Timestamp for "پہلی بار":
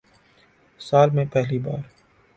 1.31-1.79